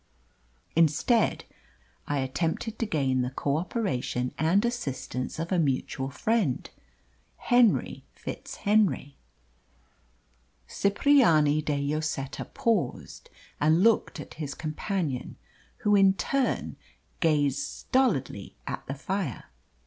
Instead, 0.75 1.45
I 2.07 2.17
attempted 2.21 2.79
to 2.79 2.87
gain 2.87 3.21
the 3.21 3.29
co 3.29 3.57
operation 3.57 4.33
and 4.39 4.65
assistance 4.65 5.37
of 5.37 5.51
a 5.51 5.59
mutual 5.59 6.09
friend, 6.09 6.67
Henry 7.37 8.03
FitzHenry." 8.15 9.13
Cipriani 10.67 11.61
de 11.61 11.79
Lloseta 11.79 12.45
paused 12.51 13.29
and 13.59 13.83
looked 13.83 14.19
at 14.19 14.33
his 14.41 14.55
companion, 14.55 15.35
who 15.85 15.95
in 15.95 16.13
turn 16.15 16.77
gazed 17.19 17.59
stolidly 17.59 18.55
at 18.65 18.83
the 18.87 18.95
fire. 18.95 19.51